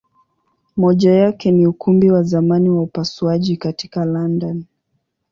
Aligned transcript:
Moja 0.77 1.11
yake 1.13 1.51
ni 1.51 1.67
Ukumbi 1.67 2.11
wa 2.11 2.23
zamani 2.23 2.69
wa 2.69 2.81
upasuaji 2.81 3.57
katika 3.57 4.05
London. 4.05 4.63